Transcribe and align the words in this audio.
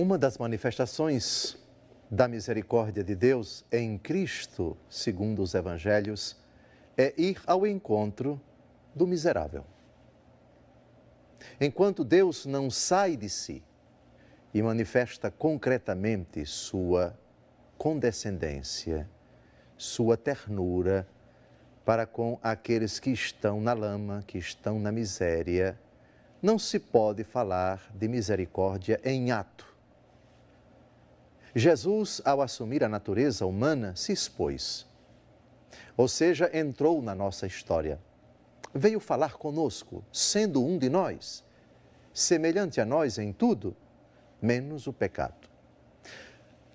Uma 0.00 0.16
das 0.16 0.38
manifestações 0.38 1.58
da 2.10 2.26
misericórdia 2.26 3.04
de 3.04 3.14
Deus 3.14 3.66
em 3.70 3.98
Cristo, 3.98 4.74
segundo 4.88 5.42
os 5.42 5.52
evangelhos, 5.52 6.38
é 6.96 7.12
ir 7.18 7.38
ao 7.46 7.66
encontro 7.66 8.40
do 8.94 9.06
miserável. 9.06 9.62
Enquanto 11.60 12.02
Deus 12.02 12.46
não 12.46 12.70
sai 12.70 13.14
de 13.14 13.28
si 13.28 13.62
e 14.54 14.62
manifesta 14.62 15.30
concretamente 15.30 16.46
sua 16.46 17.14
condescendência, 17.76 19.06
sua 19.76 20.16
ternura 20.16 21.06
para 21.84 22.06
com 22.06 22.38
aqueles 22.42 22.98
que 22.98 23.10
estão 23.10 23.60
na 23.60 23.74
lama, 23.74 24.24
que 24.26 24.38
estão 24.38 24.80
na 24.80 24.90
miséria, 24.90 25.78
não 26.40 26.58
se 26.58 26.78
pode 26.78 27.22
falar 27.22 27.92
de 27.94 28.08
misericórdia 28.08 28.98
em 29.04 29.30
ato. 29.30 29.69
Jesus, 31.54 32.22
ao 32.24 32.40
assumir 32.40 32.84
a 32.84 32.88
natureza 32.88 33.44
humana, 33.44 33.94
se 33.96 34.12
expôs, 34.12 34.86
ou 35.96 36.06
seja, 36.06 36.50
entrou 36.56 37.02
na 37.02 37.14
nossa 37.14 37.46
história. 37.46 37.98
Veio 38.72 39.00
falar 39.00 39.34
conosco, 39.34 40.04
sendo 40.12 40.64
um 40.64 40.78
de 40.78 40.88
nós, 40.88 41.44
semelhante 42.14 42.80
a 42.80 42.86
nós 42.86 43.18
em 43.18 43.32
tudo, 43.32 43.76
menos 44.40 44.86
o 44.86 44.92
pecado. 44.92 45.48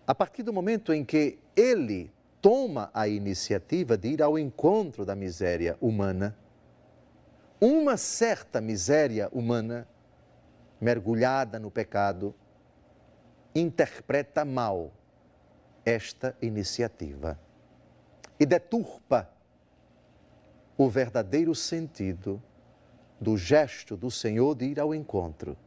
A 0.06 0.14
partir 0.14 0.44
do 0.44 0.54
momento 0.54 0.94
em 0.94 1.04
que 1.04 1.40
ele 1.56 2.12
toma 2.42 2.92
a 2.94 3.08
iniciativa 3.08 3.98
de 3.98 4.10
ir 4.10 4.22
ao 4.22 4.38
encontro 4.38 5.06
da 5.06 5.16
miséria 5.16 5.78
humana, 5.82 6.38
uma 7.60 7.98
certa 7.98 8.62
miséria 8.62 9.30
humana, 9.32 9.88
mergulhada 10.80 11.58
no 11.58 11.72
pecado, 11.72 12.36
interpreta 13.56 14.44
mal 14.44 14.92
esta 15.86 16.36
iniciativa 16.42 17.40
e 18.38 18.46
deturpa 18.46 19.30
o 20.78 20.90
verdadeiro 20.90 21.56
sentido 21.56 22.44
do 23.20 23.38
gesto 23.38 23.96
do 23.96 24.12
Senhor 24.12 24.56
de 24.56 24.66
ir 24.66 24.80
ao 24.80 24.94
encontro 24.94 25.58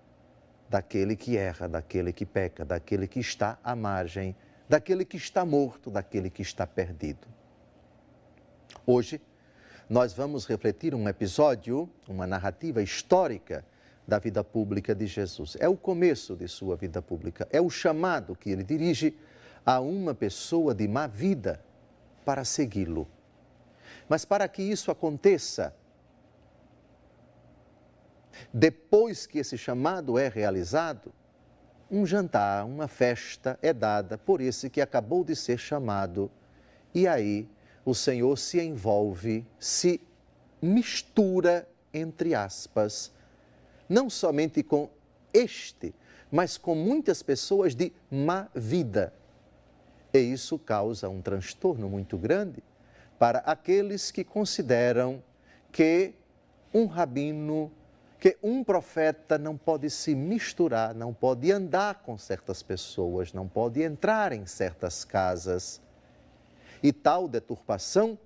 daquele 0.68 1.16
que 1.16 1.38
erra, 1.38 1.66
daquele 1.66 2.12
que 2.12 2.26
peca, 2.26 2.62
daquele 2.62 3.08
que 3.08 3.20
está 3.20 3.58
à 3.64 3.74
margem, 3.74 4.36
daquele 4.68 5.02
que 5.02 5.16
está 5.16 5.46
morto, 5.46 5.90
daquele 5.90 6.28
que 6.28 6.42
está 6.42 6.66
perdido. 6.66 7.26
Hoje, 8.86 9.18
nós 9.88 10.12
vamos 10.12 10.44
refletir 10.44 10.94
um 10.94 11.08
episódio, 11.08 11.88
uma 12.06 12.26
narrativa 12.26 12.82
histórica 12.82 13.64
da 14.08 14.18
vida 14.18 14.42
pública 14.42 14.94
de 14.94 15.06
Jesus. 15.06 15.54
É 15.60 15.68
o 15.68 15.76
começo 15.76 16.34
de 16.34 16.48
sua 16.48 16.76
vida 16.76 17.02
pública, 17.02 17.46
é 17.52 17.60
o 17.60 17.68
chamado 17.68 18.34
que 18.34 18.48
ele 18.48 18.64
dirige 18.64 19.14
a 19.66 19.80
uma 19.80 20.14
pessoa 20.14 20.74
de 20.74 20.88
má 20.88 21.06
vida 21.06 21.62
para 22.24 22.42
segui-lo. 22.42 23.06
Mas 24.08 24.24
para 24.24 24.48
que 24.48 24.62
isso 24.62 24.90
aconteça, 24.90 25.76
depois 28.50 29.26
que 29.26 29.38
esse 29.38 29.58
chamado 29.58 30.18
é 30.18 30.26
realizado, 30.26 31.12
um 31.90 32.06
jantar, 32.06 32.64
uma 32.64 32.88
festa 32.88 33.58
é 33.60 33.74
dada 33.74 34.16
por 34.16 34.40
esse 34.40 34.70
que 34.70 34.80
acabou 34.80 35.22
de 35.22 35.36
ser 35.36 35.58
chamado, 35.58 36.30
e 36.94 37.06
aí 37.06 37.46
o 37.84 37.94
Senhor 37.94 38.38
se 38.38 38.58
envolve, 38.58 39.46
se 39.58 40.00
mistura, 40.62 41.68
entre 41.92 42.34
aspas, 42.34 43.12
não 43.88 44.10
somente 44.10 44.62
com 44.62 44.90
este, 45.32 45.94
mas 46.30 46.58
com 46.58 46.74
muitas 46.74 47.22
pessoas 47.22 47.74
de 47.74 47.92
má 48.10 48.48
vida. 48.54 49.12
E 50.12 50.18
isso 50.18 50.58
causa 50.58 51.08
um 51.08 51.20
transtorno 51.20 51.88
muito 51.88 52.16
grande 52.16 52.62
para 53.18 53.40
aqueles 53.40 54.10
que 54.10 54.24
consideram 54.24 55.22
que 55.72 56.14
um 56.72 56.86
rabino, 56.86 57.70
que 58.18 58.36
um 58.42 58.62
profeta 58.62 59.38
não 59.38 59.56
pode 59.56 59.90
se 59.90 60.14
misturar, 60.14 60.94
não 60.94 61.12
pode 61.12 61.50
andar 61.50 62.02
com 62.02 62.16
certas 62.16 62.62
pessoas, 62.62 63.32
não 63.32 63.48
pode 63.48 63.82
entrar 63.82 64.32
em 64.32 64.46
certas 64.46 65.04
casas. 65.04 65.80
E 66.82 66.92
tal 66.92 67.26
deturpação 67.26 68.18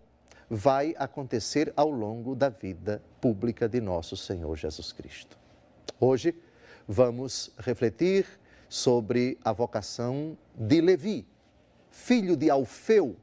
vai 0.49 0.95
acontecer 0.99 1.72
ao 1.75 1.91
longo 1.91 2.34
da 2.34 2.49
vida 2.49 3.03
pública 3.21 3.69
de 3.69 3.81
nosso 3.81 4.17
Senhor 4.17 4.55
Jesus 4.56 4.93
Cristo. 4.93 5.41
Hoje 6.05 6.35
vamos 6.89 7.53
refletir 7.57 8.27
sobre 8.69 9.39
a 9.45 9.53
vocação 9.53 10.37
de 10.53 10.81
Levi, 10.81 11.25
filho 11.93 12.37
de 12.37 12.51
Alfeu, 12.51 13.15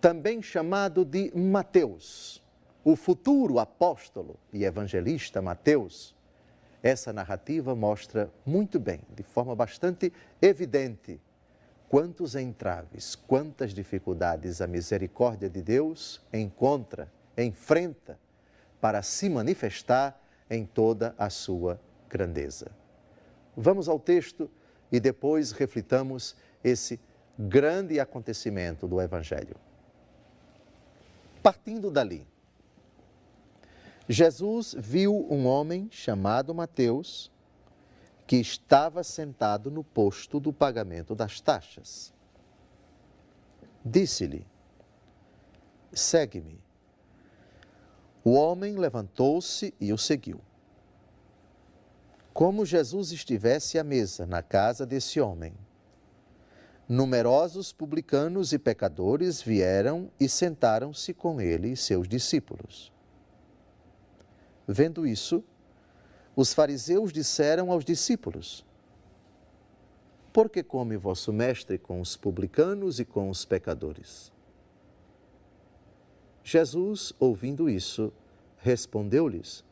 também 0.00 0.40
chamado 0.40 1.04
de 1.04 1.36
Mateus, 1.36 2.40
o 2.84 2.94
futuro 2.94 3.58
apóstolo 3.58 4.38
e 4.52 4.62
evangelista 4.62 5.42
Mateus. 5.42 6.14
Essa 6.80 7.12
narrativa 7.12 7.74
mostra 7.74 8.32
muito 8.46 8.78
bem, 8.78 9.00
de 9.16 9.24
forma 9.24 9.56
bastante 9.56 10.12
evidente, 10.40 11.20
quantos 11.88 12.36
entraves, 12.36 13.16
quantas 13.16 13.74
dificuldades 13.74 14.60
a 14.60 14.68
misericórdia 14.68 15.50
de 15.50 15.60
Deus 15.60 16.24
encontra, 16.32 17.10
enfrenta, 17.36 18.16
para 18.80 19.02
se 19.02 19.28
manifestar 19.28 20.27
em 20.50 20.64
toda 20.64 21.14
a 21.18 21.30
sua 21.30 21.80
grandeza. 22.08 22.70
Vamos 23.56 23.88
ao 23.88 23.98
texto 23.98 24.50
e 24.90 24.98
depois 24.98 25.52
reflitamos 25.52 26.34
esse 26.62 27.00
grande 27.38 28.00
acontecimento 28.00 28.86
do 28.86 29.00
Evangelho. 29.00 29.56
Partindo 31.42 31.90
dali, 31.90 32.26
Jesus 34.08 34.74
viu 34.78 35.26
um 35.30 35.46
homem 35.46 35.88
chamado 35.90 36.54
Mateus 36.54 37.30
que 38.26 38.36
estava 38.36 39.02
sentado 39.02 39.70
no 39.70 39.84
posto 39.84 40.40
do 40.40 40.52
pagamento 40.52 41.14
das 41.14 41.40
taxas. 41.40 42.12
Disse-lhe: 43.84 44.46
Segue-me. 45.92 46.67
O 48.28 48.32
homem 48.32 48.76
levantou-se 48.76 49.72
e 49.80 49.90
o 49.90 49.96
seguiu. 49.96 50.38
Como 52.34 52.66
Jesus 52.66 53.10
estivesse 53.10 53.78
à 53.78 53.82
mesa 53.82 54.26
na 54.26 54.42
casa 54.42 54.84
desse 54.84 55.18
homem, 55.18 55.54
numerosos 56.86 57.72
publicanos 57.72 58.52
e 58.52 58.58
pecadores 58.58 59.40
vieram 59.40 60.10
e 60.20 60.28
sentaram-se 60.28 61.14
com 61.14 61.40
ele 61.40 61.70
e 61.70 61.76
seus 61.76 62.06
discípulos. 62.06 62.92
Vendo 64.66 65.06
isso, 65.06 65.42
os 66.36 66.52
fariseus 66.52 67.14
disseram 67.14 67.72
aos 67.72 67.82
discípulos: 67.82 68.62
Por 70.34 70.50
que 70.50 70.62
come 70.62 70.98
vosso 70.98 71.32
mestre 71.32 71.78
com 71.78 71.98
os 71.98 72.14
publicanos 72.14 73.00
e 73.00 73.06
com 73.06 73.30
os 73.30 73.46
pecadores? 73.46 74.30
Jesus, 76.50 77.12
ouvindo 77.18 77.68
isso, 77.68 78.12
respondeu-lhes: 78.58 79.64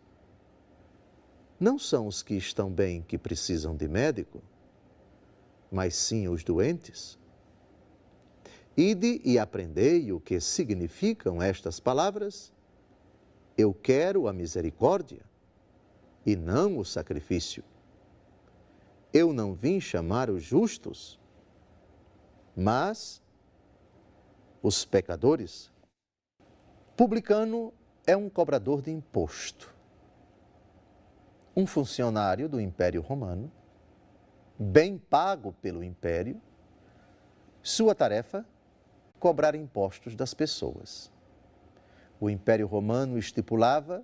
Não 1.59 1.79
são 1.79 2.07
os 2.07 2.23
que 2.23 2.35
estão 2.35 2.71
bem 2.71 3.03
que 3.03 3.17
precisam 3.17 3.75
de 3.75 3.89
médico? 3.89 4.43
mas 5.71 5.95
sim 5.95 6.29
os 6.29 6.45
doentes? 6.45 7.19
Ide 8.77 9.21
e 9.25 9.39
aprendei 9.39 10.13
o 10.13 10.21
que 10.21 10.39
significam 10.41 11.43
estas 11.43 11.81
palavras. 11.81 12.53
Eu 13.57 13.73
quero 13.73 14.29
a 14.29 14.33
misericórdia 14.33 15.23
e 16.25 16.37
não 16.37 16.79
o 16.79 16.85
sacrifício. 16.85 17.65
Eu 19.13 19.33
não 19.33 19.55
vim 19.55 19.81
chamar 19.81 20.29
os 20.29 20.43
justos, 20.43 21.19
mas 22.55 23.23
os 24.63 24.85
pecadores. 24.85 25.71
Publicano 26.97 27.75
é 28.07 28.17
um 28.17 28.31
cobrador 28.31 28.81
de 28.81 28.91
imposto, 28.91 29.71
um 31.55 31.67
funcionário 31.67 32.49
do 32.49 32.59
Império 32.59 33.03
Romano 33.03 33.53
bem 34.59 34.97
pago 34.97 35.53
pelo 35.61 35.85
império, 35.85 36.41
sua 37.63 37.95
tarefa, 37.95 38.47
cobrar 39.21 39.55
impostos 39.55 40.17
das 40.17 40.33
pessoas. 40.33 41.13
O 42.19 42.31
Império 42.31 42.67
Romano 42.67 43.19
estipulava, 43.19 44.03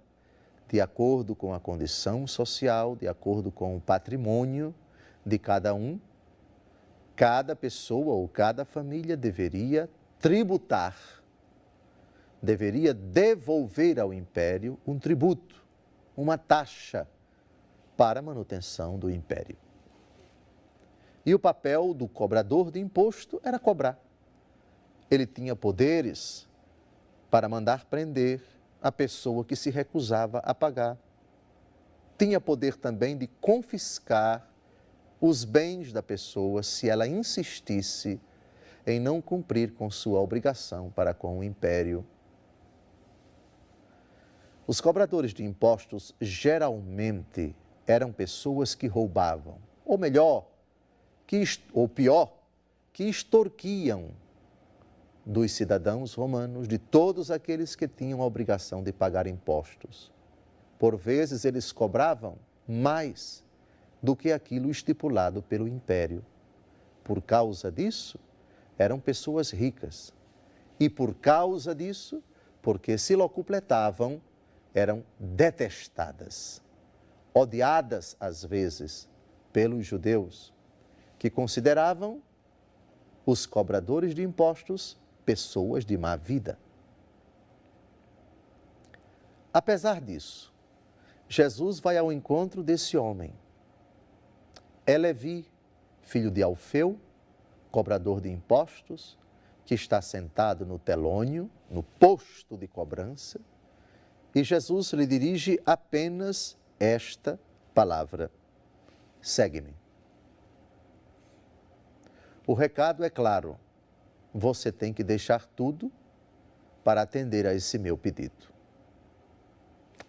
de 0.69 0.79
acordo 0.79 1.35
com 1.35 1.55
a 1.55 1.61
condição 1.61 2.27
social, 2.27 2.95
de 2.95 3.09
acordo 3.09 3.51
com 3.51 3.75
o 3.75 3.81
patrimônio 3.81 4.75
de 5.25 5.39
cada 5.39 5.73
um, 5.75 5.99
cada 7.17 7.57
pessoa 7.57 8.13
ou 8.13 8.29
cada 8.29 8.67
família 8.67 9.17
deveria 9.17 9.89
tributar, 10.19 11.22
deveria 12.43 12.93
devolver 12.93 14.01
ao 14.01 14.13
império 14.13 14.79
um 14.85 14.99
tributo, 14.99 15.65
uma 16.17 16.37
taxa 16.37 17.07
para 17.97 18.19
a 18.19 18.23
manutenção 18.23 18.99
do 18.99 19.09
império. 19.09 19.57
E 21.25 21.35
o 21.35 21.39
papel 21.39 21.95
do 21.95 22.09
cobrador 22.09 22.73
de 22.73 22.81
imposto 22.81 23.41
era 23.45 23.59
cobrar. 23.59 23.97
Ele 25.09 25.25
tinha 25.25 25.55
poderes 25.55 26.49
para 27.31 27.49
mandar 27.49 27.85
prender 27.85 28.43
a 28.83 28.91
pessoa 28.91 29.45
que 29.45 29.55
se 29.55 29.71
recusava 29.71 30.39
a 30.39 30.53
pagar. 30.53 30.99
Tinha 32.19 32.41
poder 32.41 32.77
também 32.77 33.17
de 33.17 33.29
confiscar 33.41 34.49
os 35.21 35.45
bens 35.45 35.93
da 35.93 36.03
pessoa 36.03 36.65
se 36.65 36.91
ela 36.91 37.07
insistisse 37.07 38.21
em 38.85 38.99
não 38.99 39.23
cumprir 39.23 39.73
com 39.73 39.89
sua 39.89 40.21
obrigação 40.21 40.91
para 40.91 41.15
com 41.15 41.39
o 41.39 41.45
império. 41.45 42.05
Os 44.73 44.81
cobradores 44.81 45.35
de 45.35 45.45
impostos 45.45 46.15
geralmente 46.19 47.55
eram 47.87 48.11
pessoas 48.11 48.75
que 48.75 48.87
roubavam, 48.87 49.59
ou 49.85 49.99
melhor, 49.99 50.47
que, 51.27 51.45
ou 51.75 51.87
pior, 51.87 52.33
que 52.91 53.05
extorquiam 53.05 54.13
dos 55.27 55.53
cidadãos 55.53 56.15
romanos, 56.15 56.67
de 56.67 56.79
todos 56.79 57.31
aqueles 57.31 57.77
que 57.77 57.87
tinham 57.87 58.23
a 58.23 58.25
obrigação 58.25 58.83
de 58.83 58.95
pagar 58.95 59.27
impostos. 59.27 60.11
Por 60.79 60.97
vezes 60.97 61.45
eles 61.45 61.71
cobravam 61.71 62.39
mais 62.67 63.45
do 64.03 64.17
que 64.17 64.33
aquilo 64.33 64.71
estipulado 64.71 65.43
pelo 65.43 65.69
império. 65.69 66.25
Por 67.05 67.21
causa 67.21 67.71
disso, 67.71 68.19
eram 68.79 68.99
pessoas 68.99 69.51
ricas. 69.51 70.15
E 70.81 70.89
por 70.89 71.13
causa 71.13 71.75
disso, 71.75 72.23
porque 72.63 72.97
se 72.97 73.15
locupletavam, 73.15 74.19
eram 74.75 75.05
detestadas, 75.19 76.63
odiadas 77.35 78.17
às 78.19 78.45
vezes 78.45 79.09
pelos 79.53 79.87
judeus, 79.87 80.53
que 81.19 81.31
consideravam 81.31 82.23
os 83.25 83.47
cobradores 83.47 84.15
de 84.15 84.23
impostos 84.23 84.99
pessoas 85.25 85.85
de 85.85 85.97
má 85.97 86.17
vida. 86.17 86.59
Apesar 89.53 90.01
disso, 90.01 90.53
Jesus 91.29 91.79
vai 91.79 91.97
ao 91.97 92.11
encontro 92.11 92.63
desse 92.63 92.97
homem. 92.97 93.33
É 94.87 94.99
Levi, 94.99 95.47
filho 96.03 96.31
de 96.31 96.43
Alfeu, 96.43 96.99
cobrador 97.71 98.21
de 98.21 98.31
impostos, 98.31 99.19
que 99.65 99.75
está 99.75 100.03
sentado 100.03 100.67
no 100.67 100.79
telônio, 100.79 101.51
no 101.71 101.83
posto 101.83 102.57
de 102.57 102.67
cobrança, 102.67 103.41
e 104.35 104.43
Jesus 104.43 104.93
lhe 104.93 105.07
dirige 105.07 105.61
apenas 105.65 106.57
esta 106.79 107.39
palavra: 107.75 108.31
segue-me. 109.21 109.75
O 112.47 112.55
recado 112.55 113.05
é 113.05 113.11
claro: 113.11 113.59
você 114.33 114.73
tem 114.73 114.93
que 114.93 115.05
deixar 115.05 115.47
tudo 115.47 115.93
para 116.83 117.03
atender 117.03 117.47
a 117.47 117.55
esse 117.55 117.79
meu 117.79 117.97
pedido. 117.97 118.51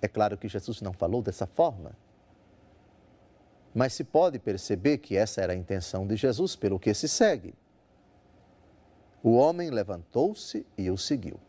É 0.02 0.08
claro 0.08 0.38
que 0.38 0.48
Jesus 0.48 0.82
não 0.82 0.92
falou 0.92 1.22
dessa 1.22 1.46
forma, 1.46 1.96
mas 3.74 3.94
se 3.94 4.04
pode 4.04 4.40
perceber 4.40 4.98
que 4.98 5.16
essa 5.16 5.42
era 5.42 5.54
a 5.54 5.56
intenção 5.56 6.06
de 6.06 6.16
Jesus, 6.16 6.56
pelo 6.56 6.80
que 6.80 6.94
se 6.94 7.08
segue. 7.08 7.54
O 9.22 9.36
homem 9.36 9.70
levantou-se 9.70 10.66
e 10.78 10.92
o 10.92 10.98
seguiu. 10.98 11.40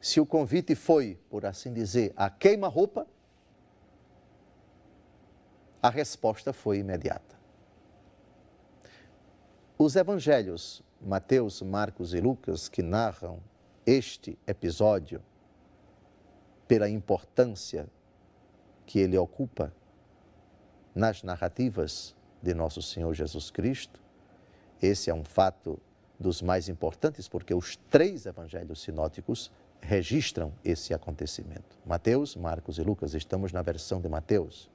Se 0.00 0.20
o 0.20 0.26
convite 0.26 0.74
foi, 0.74 1.18
por 1.28 1.44
assim 1.44 1.72
dizer, 1.72 2.12
a 2.16 2.30
queima-roupa, 2.30 3.06
a 5.82 5.90
resposta 5.90 6.52
foi 6.52 6.78
imediata. 6.78 7.38
Os 9.78 9.96
evangelhos 9.96 10.82
Mateus, 11.00 11.62
Marcos 11.62 12.12
e 12.12 12.20
Lucas, 12.20 12.68
que 12.68 12.82
narram 12.82 13.40
este 13.86 14.38
episódio 14.46 15.22
pela 16.68 16.88
importância 16.88 17.88
que 18.84 18.98
ele 18.98 19.16
ocupa 19.16 19.72
nas 20.94 21.22
narrativas 21.22 22.14
de 22.42 22.52
nosso 22.52 22.82
Senhor 22.82 23.14
Jesus 23.14 23.50
Cristo, 23.50 24.00
esse 24.82 25.10
é 25.10 25.14
um 25.14 25.24
fato 25.24 25.80
dos 26.18 26.42
mais 26.42 26.68
importantes, 26.68 27.28
porque 27.28 27.54
os 27.54 27.76
três 27.88 28.26
evangelhos 28.26 28.82
sinóticos 28.82 29.50
registram 29.80 30.52
esse 30.64 30.92
acontecimento. 30.94 31.78
Mateus, 31.84 32.36
Marcos 32.36 32.78
e 32.78 32.82
Lucas, 32.82 33.14
estamos 33.14 33.52
na 33.52 33.62
versão 33.62 34.00
de 34.00 34.08
Mateus. 34.08 34.70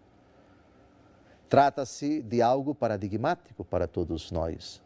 Trata-se 1.48 2.22
de 2.22 2.42
algo 2.42 2.74
paradigmático 2.74 3.64
para 3.64 3.88
todos 3.88 4.32
nós. 4.32 4.82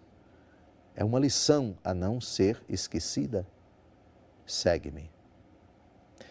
É 0.96 1.04
uma 1.04 1.20
lição 1.20 1.78
a 1.84 1.94
não 1.94 2.20
ser 2.20 2.62
esquecida. 2.68 3.48
Segue-me. 4.46 5.10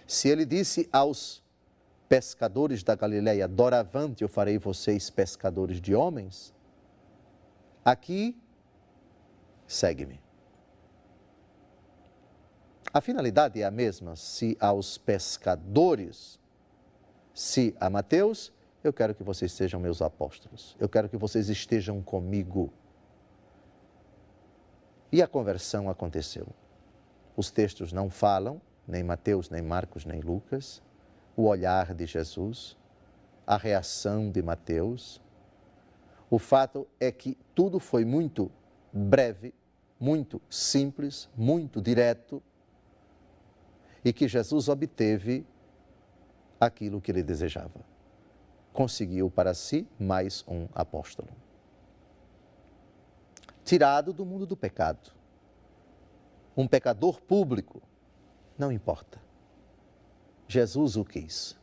Se 0.07 0.29
ele 0.29 0.45
disse 0.45 0.89
aos 0.93 1.43
pescadores 2.09 2.83
da 2.83 2.95
Galileia, 2.95 3.47
doravante 3.47 4.23
eu 4.23 4.29
farei 4.29 4.59
vocês 4.59 5.11
pescadores 5.11 5.81
de 5.81 5.95
homens, 5.95 6.55
aqui, 7.85 8.37
segue-me. 9.67 10.28
A 12.93 13.01
finalidade 13.01 13.61
é 13.61 13.65
a 13.65 13.71
mesma. 13.71 14.17
Se 14.17 14.57
aos 14.61 14.97
pescadores, 14.97 16.41
se 17.35 17.75
a 17.79 17.91
Mateus, 17.91 18.53
eu 18.83 18.93
quero 18.93 19.15
que 19.15 19.23
vocês 19.23 19.53
sejam 19.53 19.79
meus 19.79 20.01
apóstolos. 20.01 20.77
Eu 20.79 20.89
quero 20.89 21.09
que 21.09 21.17
vocês 21.17 21.49
estejam 21.49 22.03
comigo. 22.03 22.73
E 25.13 25.23
a 25.23 25.27
conversão 25.27 25.89
aconteceu. 25.91 26.47
Os 27.37 27.51
textos 27.51 27.93
não 27.93 28.11
falam, 28.11 28.61
nem 28.87 29.03
Mateus, 29.05 29.51
nem 29.51 29.63
Marcos, 29.63 30.05
nem 30.05 30.21
Lucas, 30.21 30.83
o 31.37 31.45
olhar 31.45 31.95
de 31.95 32.07
Jesus, 32.07 32.77
a 33.47 33.57
reação 33.57 34.31
de 34.31 34.43
Mateus. 34.43 35.21
O 36.31 36.39
fato 36.39 36.87
é 36.99 37.13
que 37.13 37.39
tudo 37.55 37.79
foi 37.79 38.05
muito 38.05 38.51
breve, 38.93 39.55
muito 40.01 40.43
simples, 40.51 41.29
muito 41.37 41.81
direto, 41.81 42.43
e 44.09 44.13
que 44.13 44.27
Jesus 44.27 44.69
obteve 44.69 45.45
aquilo 46.59 47.01
que 47.01 47.11
ele 47.11 47.23
desejava. 47.23 47.81
Conseguiu 48.73 49.31
para 49.31 49.53
si 49.53 49.87
mais 49.99 50.45
um 50.49 50.67
apóstolo 50.75 51.29
tirado 53.69 54.15
do 54.15 54.25
mundo 54.25 54.47
do 54.47 54.57
pecado. 54.57 55.13
Um 56.57 56.67
pecador 56.67 57.21
público, 57.21 57.83
não 58.57 58.73
importa. 58.73 59.21
Jesus 60.49 60.97
o 60.97 61.05
quis. 61.05 61.55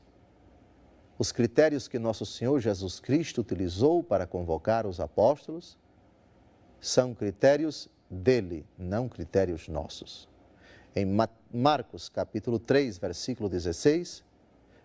Os 1.18 1.32
critérios 1.32 1.88
que 1.88 1.98
nosso 1.98 2.24
Senhor 2.24 2.60
Jesus 2.60 3.00
Cristo 3.00 3.42
utilizou 3.42 4.04
para 4.04 4.28
convocar 4.28 4.86
os 4.86 5.00
apóstolos 5.00 5.80
são 6.80 7.16
critérios 7.16 7.90
dele, 8.08 8.68
não 8.78 9.10
critérios 9.10 9.68
nossos. 9.68 10.30
Em 10.98 11.06
Marcos 11.52 12.08
capítulo 12.08 12.58
3, 12.58 12.98
versículo 12.98 13.50
16, 13.50 14.24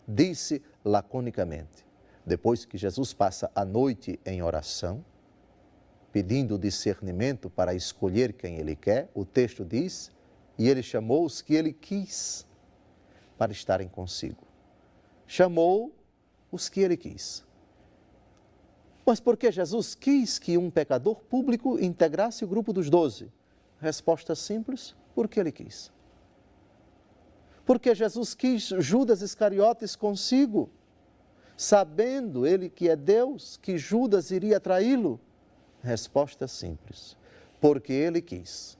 disse 0.09 0.61
laconicamente, 0.85 1.87
depois 2.27 2.65
que 2.65 2.77
Jesus 2.77 3.13
passa 3.13 3.49
a 3.55 3.65
noite 3.65 4.19
em 4.27 4.43
oração, 4.43 5.05
pedindo 6.13 6.59
discernimento 6.59 7.49
para 7.49 7.75
escolher 7.75 8.33
quem 8.33 8.57
ele 8.57 8.75
quer, 8.75 9.09
o 9.15 9.25
texto 9.25 9.65
diz: 9.65 10.11
e 10.59 10.69
ele 10.69 10.83
chamou 10.83 11.25
os 11.25 11.41
que 11.41 11.55
ele 11.55 11.73
quis 11.73 12.45
para 13.39 13.53
estarem 13.53 13.89
consigo. 13.89 14.45
Chamou 15.29 15.95
os 16.51 16.69
que 16.69 16.81
ele 16.81 16.97
quis. 16.97 17.45
Mas 19.07 19.21
por 19.21 19.37
que 19.37 19.53
Jesus 19.53 19.95
quis 19.95 20.41
que 20.41 20.59
um 20.59 20.71
pecador 20.71 21.21
público 21.21 21.79
integrasse 21.79 22.45
o 22.45 22.49
grupo 22.49 22.73
dos 22.73 22.91
doze? 22.91 23.33
Resposta 23.81 24.35
simples: 24.35 24.97
porque 25.15 25.39
ele 25.39 25.53
quis. 25.53 25.93
Porque 27.71 27.95
Jesus 27.95 28.35
quis 28.35 28.65
Judas 28.81 29.23
Iscariotes 29.23 29.95
consigo, 29.95 30.69
sabendo 31.57 32.45
ele 32.45 32.69
que 32.69 32.89
é 32.89 32.97
Deus, 32.97 33.57
que 33.63 33.79
Judas 33.79 34.33
iria 34.33 34.59
traí-lo 34.59 35.21
Resposta 35.81 36.49
simples: 36.49 37.17
porque 37.61 37.93
ele 37.93 38.21
quis. 38.21 38.77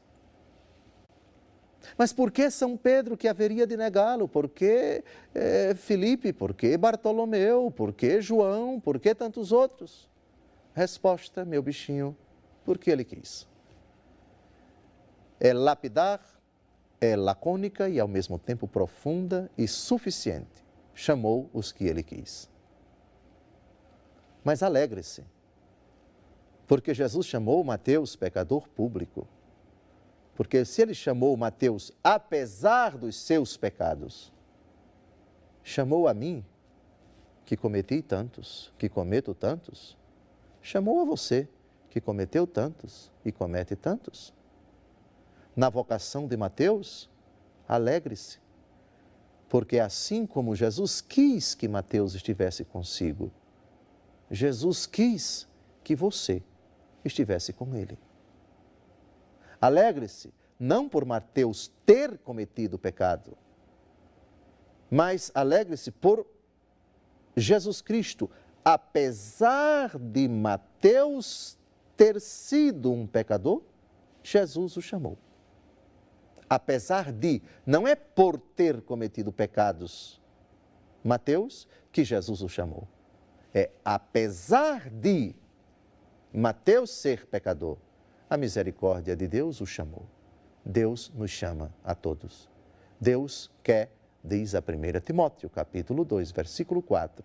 Mas 1.97 2.13
por 2.13 2.33
que 2.33 2.51
São 2.51 2.77
Pedro 2.77 3.17
que 3.17 3.29
haveria 3.29 3.65
de 3.65 3.77
negá-lo? 3.77 4.27
Por 4.27 4.49
que 4.49 5.05
é, 5.37 5.73
Filipe? 5.77 6.33
Por 6.33 6.53
que 6.53 6.77
Bartolomeu? 6.77 7.71
Por 7.71 7.93
que 7.93 8.21
João? 8.21 8.81
Por 8.81 8.99
que 8.99 9.15
tantos 9.15 9.53
outros? 9.53 10.11
Resposta, 10.75 11.45
meu 11.45 11.63
bichinho, 11.63 12.17
porque 12.65 12.91
ele 12.91 13.05
quis. 13.05 13.47
É 15.39 15.53
lapidar, 15.53 16.40
é 17.01 17.17
lacônica 17.17 17.89
e 17.89 17.99
ao 17.99 18.07
mesmo 18.07 18.39
tempo 18.39 18.69
profunda 18.69 19.51
e 19.57 19.67
suficiente. 19.67 20.65
Chamou 20.95 21.49
os 21.53 21.73
que 21.73 21.85
ele 21.85 22.03
quis. 22.03 22.51
Mas 24.45 24.63
alegre-se 24.63 25.25
Porque 26.67 26.93
Jesus 26.95 27.27
chamou 27.27 27.65
Mateus 27.65 28.17
pecador 28.17 28.69
público. 28.69 29.27
Porque 30.35 30.65
se 30.65 30.83
ele 30.83 30.95
chamou 30.95 31.37
Mateus 31.37 31.93
apesar 32.03 32.97
dos 32.97 33.17
seus 33.17 33.57
pecados, 33.57 34.33
chamou 35.63 36.09
a 36.09 36.15
mim, 36.15 36.45
que 37.45 37.57
cometi 37.57 38.01
tantos, 38.01 38.73
que 38.79 38.89
cometo 38.89 39.35
tantos, 39.35 39.99
chamou 40.63 41.01
a 41.01 41.05
você, 41.05 41.49
que 41.91 42.01
cometeu 42.01 42.47
tantos 42.47 43.11
e 43.25 43.33
comete 43.33 43.75
tantos. 43.75 44.33
Na 45.61 45.69
vocação 45.69 46.27
de 46.27 46.39
Mateus, 46.39 47.07
alegre-se, 47.69 48.39
porque 49.47 49.79
assim 49.79 50.25
como 50.25 50.57
Jesus 50.57 51.03
quis 51.03 51.55
que 51.55 51.69
Mateus 51.69 52.15
estivesse 52.15 52.65
consigo, 52.65 53.31
Jesus 54.31 54.87
quis 54.87 55.47
que 55.85 55.95
você 55.95 56.43
estivesse 57.05 57.53
com 57.53 57.77
ele. 57.77 57.99
Alegre-se, 59.61 60.33
não 60.59 60.89
por 60.89 61.05
Mateus 61.05 61.71
ter 61.85 62.17
cometido 62.17 62.79
pecado, 62.79 63.37
mas 64.91 65.31
alegre-se 65.35 65.91
por 65.91 66.27
Jesus 67.37 67.83
Cristo, 67.83 68.31
apesar 68.65 69.99
de 69.99 70.27
Mateus 70.27 71.59
ter 71.99 72.19
sido 72.19 72.91
um 72.91 73.07
pecador, 73.07 73.63
Jesus 74.23 74.79
o 74.79 74.81
chamou. 74.81 75.19
Apesar 76.51 77.13
de, 77.13 77.41
não 77.65 77.87
é 77.87 77.95
por 77.95 78.37
ter 78.37 78.83
cometido 78.83 79.31
pecados, 79.31 80.21
Mateus, 81.05 81.69
que 81.93 82.03
Jesus 82.03 82.43
o 82.43 82.49
chamou. 82.49 82.89
É 83.55 83.71
apesar 83.85 84.91
de 84.91 85.33
Mateus 86.33 86.91
ser 86.91 87.27
pecador, 87.27 87.77
a 88.29 88.37
misericórdia 88.37 89.15
de 89.15 89.29
Deus 89.29 89.61
o 89.61 89.67
chamou. 89.67 90.07
Deus 90.65 91.13
nos 91.15 91.31
chama 91.31 91.73
a 91.85 91.95
todos. 91.95 92.49
Deus 93.01 93.49
quer, 93.63 93.93
diz 94.23 94.55
a 94.57 94.59
1 94.59 95.01
Timóteo, 95.01 95.49
capítulo 95.49 96.05
2, 96.05 96.33
versículo 96.33 96.83
4, 96.83 97.25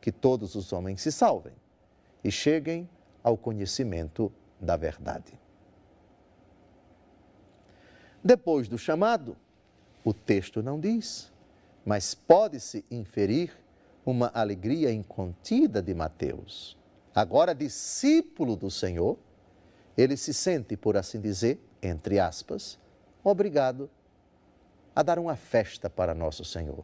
que 0.00 0.12
todos 0.12 0.54
os 0.54 0.72
homens 0.72 1.02
se 1.02 1.10
salvem 1.10 1.54
e 2.22 2.30
cheguem 2.30 2.88
ao 3.20 3.36
conhecimento 3.36 4.32
da 4.60 4.76
verdade. 4.76 5.43
Depois 8.24 8.68
do 8.68 8.78
chamado, 8.78 9.36
o 10.02 10.14
texto 10.14 10.62
não 10.62 10.80
diz, 10.80 11.30
mas 11.84 12.14
pode-se 12.14 12.82
inferir 12.90 13.52
uma 14.06 14.30
alegria 14.32 14.90
incontida 14.90 15.82
de 15.82 15.92
Mateus. 15.92 16.74
Agora, 17.14 17.54
discípulo 17.54 18.56
do 18.56 18.70
Senhor, 18.70 19.18
ele 19.94 20.16
se 20.16 20.32
sente, 20.32 20.74
por 20.74 20.96
assim 20.96 21.20
dizer, 21.20 21.60
entre 21.82 22.18
aspas, 22.18 22.78
obrigado 23.22 23.90
a 24.96 25.02
dar 25.02 25.18
uma 25.18 25.36
festa 25.36 25.90
para 25.90 26.14
nosso 26.14 26.46
Senhor. 26.46 26.82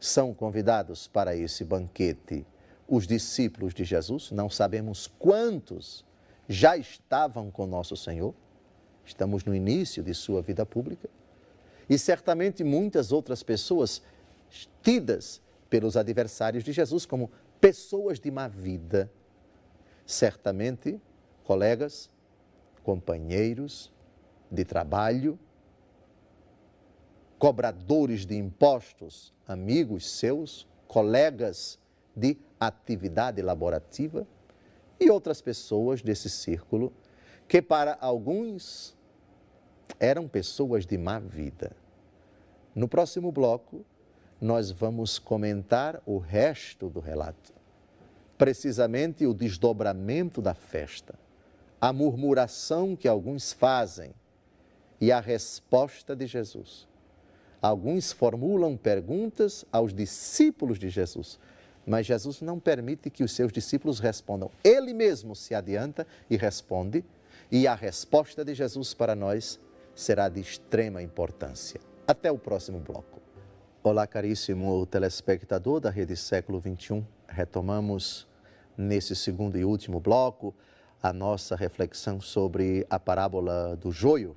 São 0.00 0.34
convidados 0.34 1.06
para 1.06 1.36
esse 1.36 1.64
banquete 1.64 2.44
os 2.88 3.06
discípulos 3.06 3.72
de 3.72 3.84
Jesus, 3.84 4.32
não 4.32 4.50
sabemos 4.50 5.06
quantos 5.06 6.04
já 6.48 6.76
estavam 6.76 7.50
com 7.52 7.66
nosso 7.66 7.96
Senhor, 7.96 8.34
estamos 9.04 9.44
no 9.44 9.54
início 9.54 10.02
de 10.02 10.14
sua 10.14 10.42
vida 10.42 10.64
pública, 10.64 11.08
e 11.88 11.98
certamente 11.98 12.64
muitas 12.64 13.12
outras 13.12 13.42
pessoas 13.42 14.02
tidas 14.82 15.40
pelos 15.68 15.96
adversários 15.96 16.64
de 16.64 16.72
Jesus 16.72 17.04
como 17.04 17.30
pessoas 17.60 18.18
de 18.20 18.30
má 18.30 18.48
vida. 18.48 19.10
Certamente, 20.06 21.00
colegas, 21.42 22.10
companheiros 22.82 23.92
de 24.50 24.64
trabalho, 24.64 25.38
cobradores 27.38 28.24
de 28.24 28.36
impostos, 28.36 29.32
amigos 29.46 30.08
seus, 30.08 30.66
colegas 30.86 31.78
de 32.14 32.38
atividade 32.60 33.42
laborativa 33.42 34.26
e 35.00 35.10
outras 35.10 35.40
pessoas 35.40 36.00
desse 36.00 36.30
círculo 36.30 36.92
que, 37.48 37.60
para 37.60 37.98
alguns, 38.00 38.93
eram 39.98 40.28
pessoas 40.28 40.86
de 40.86 40.98
má 40.98 41.18
vida. 41.18 41.72
No 42.74 42.88
próximo 42.88 43.30
bloco, 43.30 43.84
nós 44.40 44.70
vamos 44.70 45.18
comentar 45.18 46.02
o 46.04 46.18
resto 46.18 46.88
do 46.88 47.00
relato, 47.00 47.52
precisamente 48.36 49.26
o 49.26 49.32
desdobramento 49.32 50.42
da 50.42 50.54
festa, 50.54 51.14
a 51.80 51.92
murmuração 51.92 52.96
que 52.96 53.08
alguns 53.08 53.52
fazem 53.52 54.12
e 55.00 55.12
a 55.12 55.20
resposta 55.20 56.14
de 56.16 56.26
Jesus. 56.26 56.86
Alguns 57.62 58.12
formulam 58.12 58.76
perguntas 58.76 59.64
aos 59.72 59.94
discípulos 59.94 60.78
de 60.78 60.90
Jesus, 60.90 61.38
mas 61.86 62.06
Jesus 62.06 62.42
não 62.42 62.60
permite 62.60 63.08
que 63.08 63.24
os 63.24 63.32
seus 63.32 63.52
discípulos 63.52 63.98
respondam. 64.00 64.50
Ele 64.62 64.92
mesmo 64.92 65.34
se 65.34 65.54
adianta 65.54 66.06
e 66.28 66.36
responde, 66.36 67.04
e 67.50 67.66
a 67.66 67.74
resposta 67.74 68.44
de 68.44 68.54
Jesus 68.54 68.92
para 68.92 69.14
nós 69.14 69.58
será 69.94 70.28
de 70.28 70.40
extrema 70.40 71.02
importância. 71.02 71.80
Até 72.06 72.30
o 72.30 72.38
próximo 72.38 72.80
bloco. 72.80 73.20
Olá, 73.82 74.06
caríssimo 74.06 74.84
telespectador 74.86 75.80
da 75.80 75.90
Rede 75.90 76.16
Século 76.16 76.60
XXI. 76.60 77.04
Retomamos 77.28 78.26
nesse 78.76 79.14
segundo 79.14 79.56
e 79.56 79.64
último 79.64 80.00
bloco 80.00 80.54
a 81.02 81.12
nossa 81.12 81.54
reflexão 81.54 82.20
sobre 82.20 82.86
a 82.90 82.98
parábola 82.98 83.76
do 83.76 83.92
joio 83.92 84.36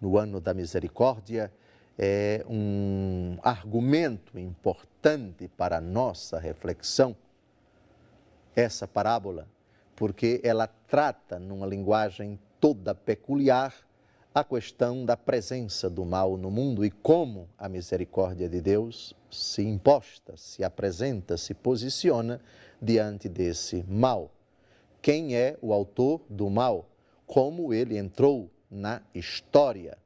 no 0.00 0.18
ano 0.18 0.40
da 0.40 0.52
misericórdia. 0.52 1.52
É 1.96 2.44
um 2.48 3.38
argumento 3.42 4.38
importante 4.38 5.48
para 5.48 5.76
a 5.76 5.80
nossa 5.80 6.38
reflexão, 6.38 7.14
essa 8.56 8.88
parábola, 8.88 9.46
porque 9.94 10.40
ela 10.42 10.66
trata, 10.66 11.38
numa 11.38 11.66
linguagem 11.66 12.38
toda 12.58 12.94
peculiar, 12.94 13.74
a 14.34 14.42
questão 14.42 15.04
da 15.04 15.14
presença 15.14 15.90
do 15.90 16.06
mal 16.06 16.38
no 16.38 16.50
mundo 16.50 16.86
e 16.86 16.90
como 16.90 17.50
a 17.58 17.68
misericórdia 17.68 18.48
de 18.48 18.62
Deus 18.62 19.14
se 19.30 19.62
imposta, 19.62 20.34
se 20.38 20.64
apresenta, 20.64 21.36
se 21.36 21.52
posiciona 21.52 22.40
diante 22.80 23.28
desse 23.28 23.84
mal. 23.86 24.30
Quem 25.02 25.36
é 25.36 25.58
o 25.60 25.72
autor 25.72 26.22
do 26.30 26.48
mal? 26.48 26.88
Como 27.26 27.74
ele 27.74 27.98
entrou 27.98 28.50
na 28.70 29.02
história? 29.14 29.98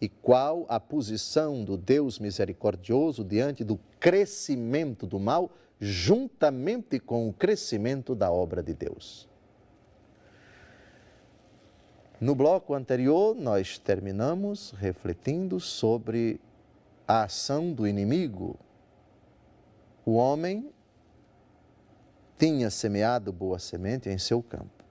E 0.00 0.08
qual 0.08 0.66
a 0.68 0.78
posição 0.78 1.64
do 1.64 1.76
Deus 1.76 2.20
misericordioso 2.20 3.24
diante 3.24 3.64
do 3.64 3.80
crescimento 3.98 5.04
do 5.04 5.18
mal, 5.18 5.50
juntamente 5.80 7.00
com 7.00 7.28
o 7.28 7.32
crescimento 7.32 8.14
da 8.14 8.30
obra 8.30 8.62
de 8.62 8.72
Deus? 8.72 9.28
No 12.20 12.34
bloco 12.34 12.74
anterior, 12.74 13.34
nós 13.34 13.76
terminamos 13.76 14.70
refletindo 14.70 15.58
sobre 15.58 16.40
a 17.06 17.24
ação 17.24 17.72
do 17.72 17.86
inimigo. 17.86 18.56
O 20.06 20.14
homem 20.14 20.70
tinha 22.38 22.70
semeado 22.70 23.32
boa 23.32 23.58
semente 23.58 24.08
em 24.08 24.16
seu 24.16 24.42
campo. 24.42 24.84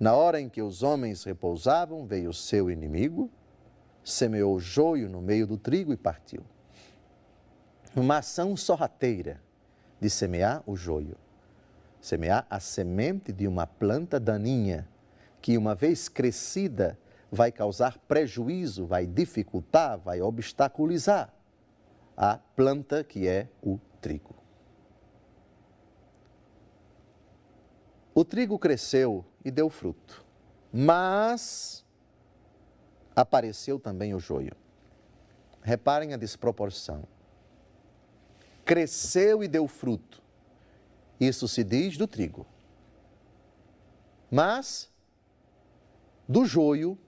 Na 0.00 0.14
hora 0.14 0.40
em 0.40 0.48
que 0.48 0.62
os 0.62 0.82
homens 0.82 1.22
repousavam, 1.22 2.06
veio 2.06 2.30
o 2.30 2.34
seu 2.34 2.70
inimigo, 2.70 3.30
semeou 4.02 4.58
joio 4.58 5.08
no 5.08 5.20
meio 5.20 5.46
do 5.46 5.58
trigo 5.58 5.92
e 5.92 5.96
partiu. 5.96 6.42
Uma 7.94 8.18
ação 8.18 8.56
sorrateira 8.56 9.40
de 10.00 10.08
semear 10.08 10.62
o 10.66 10.74
joio, 10.74 11.16
semear 12.00 12.46
a 12.48 12.58
semente 12.58 13.32
de 13.32 13.46
uma 13.46 13.66
planta 13.66 14.18
daninha 14.18 14.88
que, 15.42 15.58
uma 15.58 15.74
vez 15.74 16.08
crescida, 16.08 16.98
vai 17.30 17.50
causar 17.50 17.98
prejuízo, 17.98 18.86
vai 18.86 19.06
dificultar, 19.06 19.98
vai 19.98 20.22
obstaculizar 20.22 21.34
a 22.16 22.38
planta 22.38 23.02
que 23.02 23.26
é 23.26 23.48
o 23.60 23.78
trigo. 24.00 24.36
O 28.14 28.24
trigo 28.24 28.58
cresceu 28.58 29.24
e 29.44 29.50
deu 29.50 29.68
fruto, 29.68 30.24
mas 30.70 31.84
apareceu 33.16 33.80
também 33.80 34.14
o 34.14 34.20
joio. 34.20 34.54
Reparem 35.62 36.12
a 36.12 36.16
desproporção. 36.16 37.04
Cresceu 38.64 39.42
e 39.42 39.48
deu 39.48 39.66
fruto. 39.66 40.22
Isso 41.18 41.48
se 41.48 41.64
diz 41.64 41.96
do 41.96 42.06
trigo. 42.06 42.46
Mas 44.30 44.91
do 46.28 46.44
joio, 46.44 46.98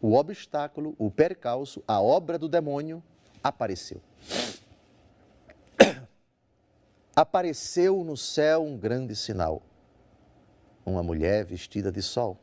o 0.00 0.14
obstáculo, 0.14 0.94
o 0.98 1.10
percalço, 1.10 1.82
a 1.86 2.00
obra 2.00 2.38
do 2.38 2.48
demônio 2.48 3.02
apareceu. 3.42 4.00
Apareceu 7.16 8.02
no 8.02 8.16
céu 8.16 8.64
um 8.64 8.76
grande 8.76 9.14
sinal. 9.14 9.62
uma 10.84 11.02
mulher 11.02 11.44
vestida 11.44 11.90
de 11.90 12.02
sol, 12.02 12.36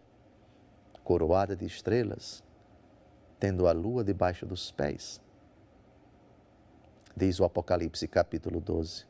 coroada 1.03 1.55
de 1.55 1.65
estrelas, 1.65 2.43
tendo 3.39 3.67
a 3.67 3.71
lua 3.71 4.03
debaixo 4.03 4.45
dos 4.45 4.71
pés. 4.71 5.21
Diz 7.15 7.39
o 7.39 7.43
Apocalipse, 7.43 8.07
capítulo 8.07 8.59
12, 8.59 9.05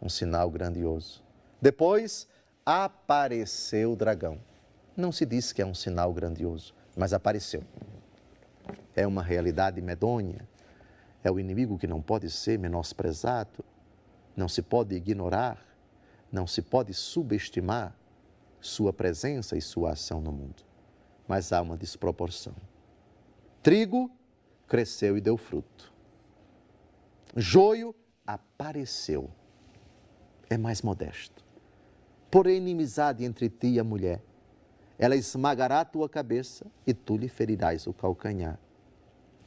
um 0.00 0.08
sinal 0.08 0.48
grandioso. 0.50 1.22
Depois 1.60 2.26
apareceu 2.64 3.92
o 3.92 3.96
dragão. 3.96 4.38
Não 4.96 5.12
se 5.12 5.24
diz 5.24 5.52
que 5.52 5.62
é 5.62 5.66
um 5.66 5.74
sinal 5.74 6.12
grandioso, 6.12 6.74
mas 6.96 7.12
apareceu. 7.12 7.62
É 8.94 9.06
uma 9.06 9.22
realidade 9.22 9.80
medonha, 9.80 10.48
é 11.22 11.30
o 11.30 11.38
inimigo 11.38 11.78
que 11.78 11.86
não 11.86 12.00
pode 12.00 12.30
ser 12.30 12.58
menosprezado, 12.58 13.64
não 14.36 14.48
se 14.48 14.62
pode 14.62 14.94
ignorar, 14.94 15.64
não 16.30 16.46
se 16.46 16.62
pode 16.62 16.94
subestimar 16.94 17.94
sua 18.60 18.92
presença 18.92 19.56
e 19.56 19.60
sua 19.60 19.92
ação 19.92 20.20
no 20.20 20.32
mundo. 20.32 20.62
Mas 21.26 21.52
há 21.52 21.60
uma 21.62 21.76
desproporção. 21.76 22.54
Trigo 23.62 24.10
cresceu 24.66 25.16
e 25.16 25.20
deu 25.20 25.36
fruto. 25.36 25.92
Joio 27.36 27.94
apareceu. 28.26 29.30
É 30.48 30.56
mais 30.56 30.82
modesto. 30.82 31.44
Porém, 32.30 32.56
inimizade 32.56 33.24
entre 33.24 33.48
ti 33.48 33.68
e 33.68 33.80
a 33.80 33.84
mulher. 33.84 34.22
Ela 35.00 35.16
esmagará 35.16 35.80
a 35.80 35.84
tua 35.84 36.08
cabeça 36.10 36.66
e 36.86 36.92
tu 36.92 37.16
lhe 37.16 37.26
ferirás 37.26 37.86
o 37.86 37.92
calcanhar. 37.92 38.60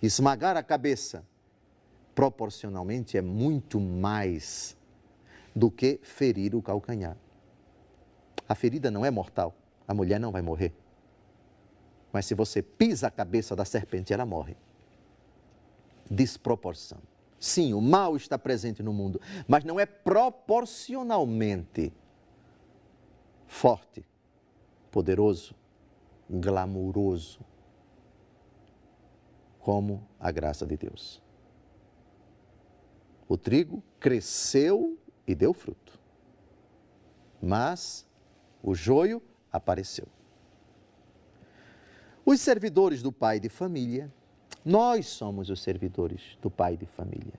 Esmagar 0.01 0.57
a 0.57 0.63
cabeça, 0.63 1.23
proporcionalmente, 2.15 3.15
é 3.15 3.21
muito 3.21 3.79
mais 3.79 4.75
do 5.55 5.69
que 5.69 5.99
ferir 6.01 6.55
o 6.55 6.61
calcanhar. 6.61 7.15
A 8.49 8.55
ferida 8.55 8.89
não 8.89 9.05
é 9.05 9.11
mortal, 9.11 9.55
a 9.87 9.93
mulher 9.93 10.19
não 10.19 10.31
vai 10.31 10.41
morrer. 10.41 10.73
Mas 12.11 12.25
se 12.25 12.33
você 12.33 12.63
pisa 12.63 13.05
a 13.07 13.11
cabeça 13.11 13.55
da 13.55 13.63
serpente, 13.63 14.11
ela 14.11 14.25
morre. 14.25 14.57
Desproporção. 16.09 16.97
Sim, 17.39 17.75
o 17.75 17.81
mal 17.81 18.17
está 18.17 18.39
presente 18.39 18.81
no 18.81 18.91
mundo, 18.91 19.21
mas 19.47 19.63
não 19.63 19.79
é 19.79 19.85
proporcionalmente 19.85 21.93
forte, 23.45 24.03
poderoso, 24.93 25.55
glamuroso, 26.29 27.39
como 29.59 30.07
a 30.19 30.31
graça 30.31 30.67
de 30.67 30.77
Deus. 30.77 31.19
O 33.27 33.35
trigo 33.35 33.81
cresceu 33.99 34.95
e 35.25 35.33
deu 35.33 35.51
fruto, 35.51 35.99
mas 37.41 38.05
o 38.61 38.75
joio 38.75 39.19
apareceu. 39.51 40.07
Os 42.23 42.39
servidores 42.39 43.01
do 43.01 43.11
pai 43.11 43.39
de 43.39 43.49
família, 43.49 44.13
nós 44.63 45.07
somos 45.07 45.49
os 45.49 45.59
servidores 45.61 46.37
do 46.39 46.51
pai 46.51 46.77
de 46.77 46.85
família. 46.85 47.33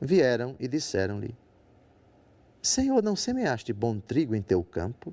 Vieram 0.00 0.56
e 0.58 0.66
disseram-lhe: 0.66 1.36
Senhor, 2.64 3.02
não 3.02 3.14
semeaste 3.14 3.74
bom 3.74 4.00
trigo 4.00 4.34
em 4.34 4.40
teu 4.40 4.64
campo? 4.64 5.12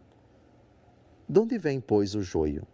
De 1.28 1.38
onde 1.38 1.58
vem, 1.58 1.82
pois, 1.82 2.16
o 2.16 2.22
joio? 2.22 2.66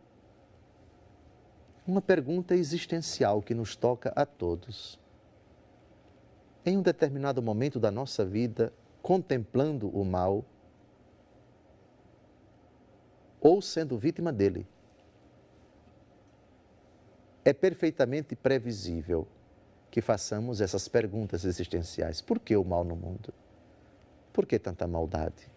Uma 1.88 2.00
pergunta 2.00 2.54
existencial 2.54 3.42
que 3.42 3.56
nos 3.56 3.76
toca 3.76 4.14
a 4.16 4.24
todos. 4.24 5.00
Em 6.64 6.78
um 6.78 6.84
determinado 6.84 7.42
momento 7.42 7.80
da 7.80 7.90
nossa 7.90 8.24
vida, 8.24 8.72
contemplando 9.02 9.90
o 9.90 10.06
mal 10.06 10.46
ou 13.42 13.64
sendo 13.64 13.98
vítima 13.98 14.32
dele. 14.32 14.68
É 17.44 17.52
perfeitamente 17.52 18.36
previsível 18.36 19.28
que 19.90 20.02
façamos 20.02 20.62
essas 20.62 20.88
perguntas 20.88 21.46
existenciais. 21.46 22.22
Por 22.22 22.40
que 22.40 22.56
o 22.56 22.64
mal 22.64 22.84
no 22.84 22.96
mundo? 22.96 23.34
Por 24.38 24.46
que 24.46 24.60
tanta 24.60 24.86
maldade? 24.86 25.50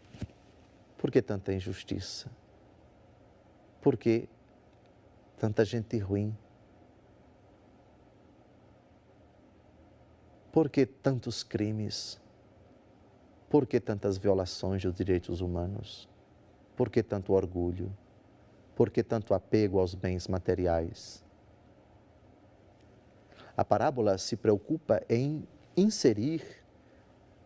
Por 0.97 1.11
que 1.11 1.21
tanta 1.21 1.53
injustiça? 1.53 2.31
Por 3.83 3.99
que 3.99 4.27
tanta 5.37 5.67
gente 5.67 5.99
ruim? 5.99 6.35
Por 10.51 10.71
que 10.71 10.87
tantos 10.87 11.43
crimes? 11.43 12.19
Por 13.51 13.67
que 13.67 13.81
tantas 13.81 14.17
violações 14.17 14.83
dos 14.83 14.95
direitos 14.95 15.43
humanos? 15.43 16.09
Por 16.75 16.89
que 16.89 17.03
tanto 17.03 17.35
orgulho? 17.35 17.95
Por 18.75 18.91
que 18.91 19.05
tanto 19.05 19.35
apego 19.35 19.79
aos 19.79 19.95
bens 19.95 20.27
materiais? 20.27 21.23
A 23.55 23.63
parábola 23.63 24.17
se 24.17 24.39
preocupa 24.39 25.03
em 25.07 25.47
inserir 25.77 26.60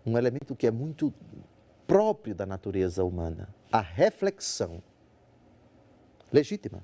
um 0.05 0.19
elemento 0.19 0.55
que 0.55 0.67
é 0.67 0.71
muito 0.71 1.13
próprio 1.87 2.35
da 2.35 2.47
natureza 2.47 3.05
humana, 3.05 3.55
a 3.71 3.81
reflexão 3.81 4.83
legítima. 6.33 6.83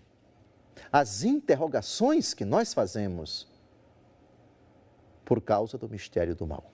As 0.93 1.23
interrogações 1.25 2.33
que 2.33 2.45
nós 2.45 2.73
fazemos 2.73 3.47
por 5.25 5.41
causa 5.41 5.77
do 5.77 5.89
mistério 5.89 6.35
do 6.35 6.47
mal. 6.47 6.73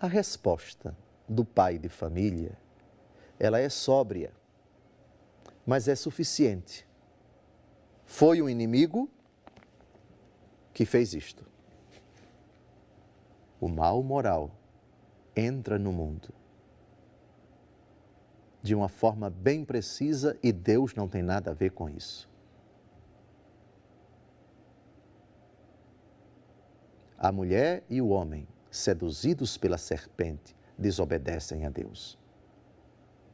A 0.00 0.06
resposta 0.06 0.96
do 1.28 1.44
pai 1.44 1.78
de 1.78 1.88
família, 1.88 2.56
ela 3.38 3.58
é 3.58 3.68
sóbria, 3.68 4.32
mas 5.66 5.88
é 5.88 5.94
suficiente. 5.94 6.86
Foi 8.04 8.40
um 8.40 8.48
inimigo 8.48 9.10
que 10.72 10.84
fez 10.84 11.14
isto. 11.14 11.44
O 13.60 13.68
mal 13.68 14.02
moral 14.02 14.50
entra 15.34 15.78
no 15.78 15.92
mundo 15.92 16.32
de 18.62 18.74
uma 18.74 18.88
forma 18.88 19.30
bem 19.30 19.64
precisa 19.64 20.36
e 20.42 20.52
Deus 20.52 20.94
não 20.94 21.08
tem 21.08 21.22
nada 21.22 21.52
a 21.52 21.54
ver 21.54 21.70
com 21.70 21.88
isso. 21.88 22.28
A 27.16 27.32
mulher 27.32 27.84
e 27.88 28.00
o 28.02 28.08
homem 28.08 28.46
seduzidos 28.70 29.56
pela 29.56 29.78
serpente, 29.78 30.56
desobedecem 30.76 31.66
a 31.66 31.70
Deus. 31.70 32.18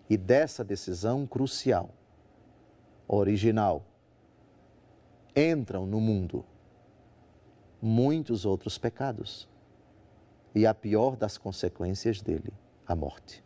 E 0.08 0.16
dessa 0.16 0.64
decisão 0.64 1.26
crucial, 1.26 1.90
original, 3.06 3.84
entram 5.37 5.87
no 5.87 6.00
mundo 6.00 6.44
muitos 7.80 8.44
outros 8.46 8.78
pecados. 8.78 9.48
E 10.54 10.66
a 10.66 10.74
pior 10.74 11.16
das 11.16 11.36
consequências 11.36 12.20
dele, 12.22 12.52
a 12.86 12.94
morte. 12.94 13.42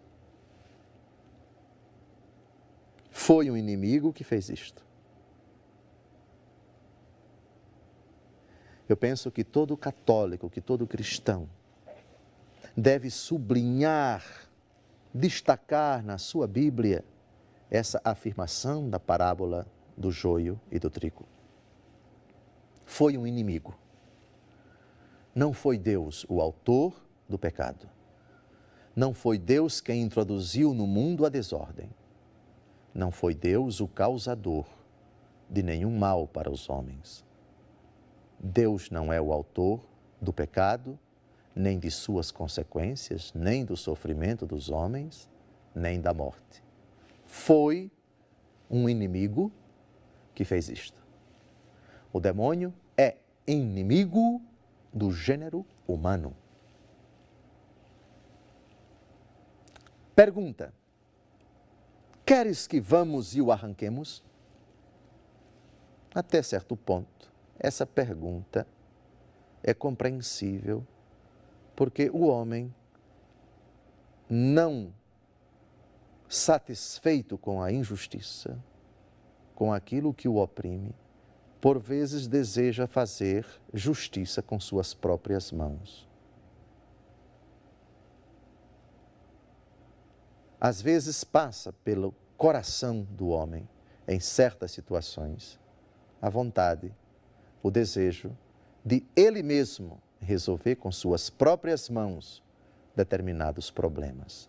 Foi 3.10 3.50
um 3.50 3.56
inimigo 3.56 4.12
que 4.12 4.22
fez 4.22 4.48
isto. 4.48 4.86
Eu 8.88 8.96
penso 8.96 9.30
que 9.30 9.44
todo 9.44 9.76
católico, 9.76 10.48
que 10.48 10.60
todo 10.60 10.86
cristão, 10.86 11.48
deve 12.76 13.10
sublinhar, 13.10 14.24
destacar 15.12 16.02
na 16.02 16.16
sua 16.16 16.46
Bíblia 16.46 17.04
essa 17.70 18.00
afirmação 18.04 18.88
da 18.88 18.98
parábola 18.98 19.66
do 19.96 20.10
joio 20.10 20.58
e 20.70 20.78
do 20.78 20.88
trigo. 20.88 21.26
Foi 22.86 23.18
um 23.18 23.26
inimigo. 23.26 23.76
Não 25.38 25.52
foi 25.52 25.78
Deus 25.78 26.26
o 26.28 26.40
autor 26.40 27.00
do 27.28 27.38
pecado. 27.38 27.88
Não 28.96 29.14
foi 29.14 29.38
Deus 29.38 29.80
quem 29.80 30.02
introduziu 30.02 30.74
no 30.74 30.84
mundo 30.84 31.24
a 31.24 31.28
desordem. 31.28 31.90
Não 32.92 33.12
foi 33.12 33.36
Deus 33.36 33.78
o 33.78 33.86
causador 33.86 34.66
de 35.48 35.62
nenhum 35.62 35.96
mal 35.96 36.26
para 36.26 36.50
os 36.50 36.68
homens. 36.68 37.24
Deus 38.36 38.90
não 38.90 39.12
é 39.12 39.20
o 39.20 39.32
autor 39.32 39.80
do 40.20 40.32
pecado 40.32 40.98
nem 41.54 41.78
de 41.78 41.88
suas 41.88 42.32
consequências, 42.32 43.32
nem 43.32 43.64
do 43.64 43.76
sofrimento 43.76 44.44
dos 44.44 44.70
homens, 44.70 45.30
nem 45.72 46.00
da 46.00 46.12
morte. 46.12 46.64
Foi 47.26 47.92
um 48.68 48.88
inimigo 48.88 49.52
que 50.34 50.44
fez 50.44 50.68
isto. 50.68 51.00
O 52.12 52.18
demônio 52.18 52.74
é 52.96 53.18
inimigo 53.46 54.42
do 54.92 55.12
gênero 55.12 55.64
humano. 55.86 56.34
Pergunta: 60.14 60.72
Queres 62.24 62.66
que 62.66 62.80
vamos 62.80 63.34
e 63.34 63.40
o 63.40 63.50
arranquemos? 63.50 64.22
Até 66.14 66.42
certo 66.42 66.76
ponto, 66.76 67.30
essa 67.58 67.86
pergunta 67.86 68.66
é 69.62 69.72
compreensível 69.72 70.86
porque 71.76 72.10
o 72.10 72.26
homem 72.26 72.74
não 74.28 74.92
satisfeito 76.28 77.38
com 77.38 77.62
a 77.62 77.72
injustiça, 77.72 78.58
com 79.54 79.72
aquilo 79.72 80.12
que 80.12 80.28
o 80.28 80.36
oprime, 80.36 80.94
por 81.60 81.78
vezes 81.78 82.26
deseja 82.26 82.86
fazer 82.86 83.46
justiça 83.74 84.40
com 84.40 84.60
suas 84.60 84.94
próprias 84.94 85.50
mãos. 85.50 86.08
Às 90.60 90.80
vezes 90.80 91.22
passa 91.24 91.72
pelo 91.84 92.14
coração 92.36 93.02
do 93.02 93.28
homem, 93.28 93.68
em 94.06 94.18
certas 94.18 94.70
situações, 94.70 95.58
a 96.20 96.30
vontade, 96.30 96.92
o 97.62 97.70
desejo 97.70 98.36
de 98.84 99.04
ele 99.14 99.42
mesmo 99.42 100.00
resolver 100.20 100.76
com 100.76 100.90
suas 100.90 101.28
próprias 101.28 101.88
mãos 101.88 102.42
determinados 102.96 103.70
problemas. 103.70 104.48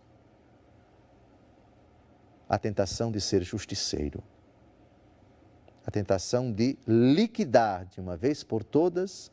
A 2.48 2.58
tentação 2.58 3.12
de 3.12 3.22
ser 3.22 3.44
justiceiro 3.44 4.24
a 5.90 5.92
tentação 5.92 6.52
de 6.52 6.78
liquidar 6.88 7.88
de 7.88 8.00
uma 8.00 8.16
vez 8.16 8.44
por 8.44 8.64
todas 8.64 9.32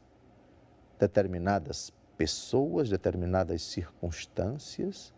determinadas 0.99 1.93
pessoas, 2.17 2.89
determinadas 2.89 3.61
circunstâncias, 3.61 5.13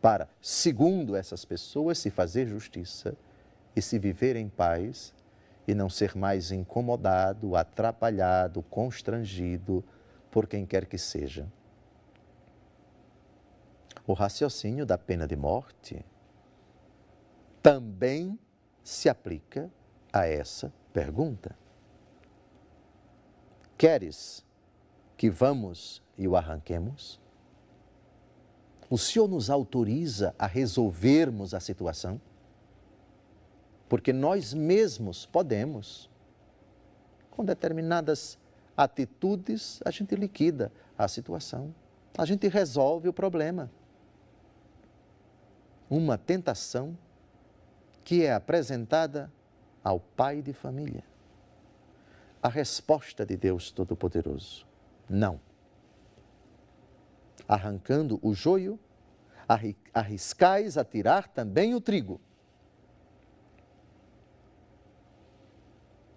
para, 0.00 0.28
segundo 0.40 1.16
essas 1.16 1.44
pessoas, 1.44 1.98
se 1.98 2.10
fazer 2.10 2.46
justiça 2.46 3.16
e 3.74 3.82
se 3.82 3.98
viver 3.98 4.36
em 4.36 4.48
paz 4.48 5.12
e 5.66 5.74
não 5.74 5.90
ser 5.90 6.16
mais 6.16 6.52
incomodado, 6.52 7.56
atrapalhado, 7.56 8.62
constrangido 8.62 9.84
por 10.30 10.46
quem 10.46 10.64
quer 10.64 10.86
que 10.86 10.96
seja. 10.96 11.44
O 14.06 14.12
raciocínio 14.12 14.86
da 14.86 14.96
pena 14.96 15.26
de 15.26 15.34
morte 15.34 16.06
também 17.60 18.38
se 18.84 19.08
aplica 19.08 19.68
a 20.12 20.26
essa 20.26 20.72
pergunta. 20.92 21.56
Queres 23.76 24.44
que 25.16 25.30
vamos 25.30 26.02
e 26.16 26.26
o 26.26 26.36
arranquemos? 26.36 27.20
O 28.90 28.96
Senhor 28.96 29.28
nos 29.28 29.50
autoriza 29.50 30.34
a 30.38 30.46
resolvermos 30.46 31.52
a 31.52 31.60
situação? 31.60 32.20
Porque 33.88 34.12
nós 34.12 34.52
mesmos 34.54 35.26
podemos, 35.26 36.10
com 37.30 37.44
determinadas 37.44 38.38
atitudes, 38.76 39.80
a 39.84 39.90
gente 39.90 40.14
liquida 40.14 40.72
a 40.96 41.06
situação, 41.06 41.74
a 42.16 42.24
gente 42.24 42.48
resolve 42.48 43.08
o 43.08 43.12
problema. 43.12 43.70
Uma 45.88 46.18
tentação 46.18 46.96
que 48.04 48.24
é 48.24 48.32
apresentada 48.32 49.30
ao 49.88 50.00
pai 50.00 50.42
de 50.42 50.52
família? 50.52 51.04
A 52.42 52.48
resposta 52.48 53.24
de 53.24 53.36
Deus 53.36 53.70
Todo-Poderoso: 53.70 54.66
não. 55.08 55.40
Arrancando 57.46 58.18
o 58.22 58.34
joio, 58.34 58.78
arriscais 59.92 60.76
a 60.76 60.84
tirar 60.84 61.28
também 61.28 61.74
o 61.74 61.80
trigo. 61.80 62.20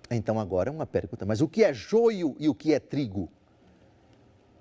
Então, 0.10 0.40
agora 0.40 0.70
uma 0.70 0.86
pergunta: 0.86 1.26
mas 1.26 1.42
o 1.42 1.48
que 1.48 1.64
é 1.64 1.74
joio 1.74 2.36
e 2.40 2.50
o 2.50 2.56
que 2.56 2.74
é 2.74 2.80
trigo? 2.80 3.30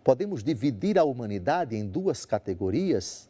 Podemos 0.04 0.42
dividir 0.42 0.98
a 0.98 1.04
humanidade 1.04 1.76
em 1.76 1.86
duas 1.86 2.24
categorias 2.24 3.29